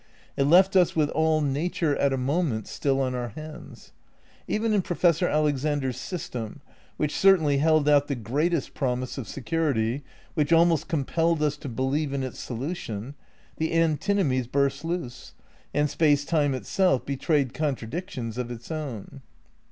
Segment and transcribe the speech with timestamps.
[0.35, 3.91] It left us with all nature at a moment still on our hands.
[4.47, 6.61] Even in Professor Alexander's sys tem,
[6.97, 10.03] which certainly held out the greatest promise of security,
[10.33, 13.13] which almost compelled us to believe in its solution,
[13.57, 15.35] the antinomies burst loose,
[15.71, 19.21] and Space Time itself betrayed contradictions of its own.